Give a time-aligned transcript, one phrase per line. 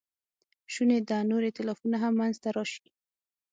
[0.73, 2.85] شونې ده نور ایتلافونه هم منځ ته راشي.